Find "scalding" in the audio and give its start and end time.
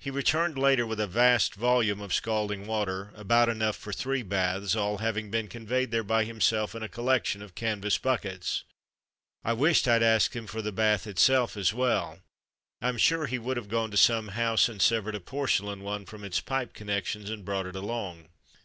2.12-2.66